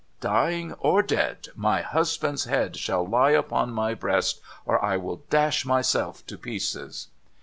'Dying 0.19 0.73
or 0.79 1.03
dead, 1.03 1.49
my 1.55 1.83
husband's 1.83 2.45
head 2.45 2.75
shall 2.75 3.05
lie 3.05 3.33
upon 3.33 3.71
my 3.71 3.93
breast, 3.93 4.41
or 4.65 4.83
I 4.83 4.97
will 4.97 5.21
dash 5.29 5.63
myself 5.63 6.25
to 6.25 6.39
pieces.' 6.39 7.09